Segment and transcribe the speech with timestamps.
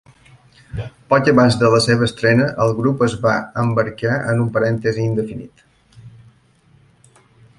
[1.13, 5.65] Poc abans de la seva estrena, el grup es va embarcar en un parèntesi indefinit.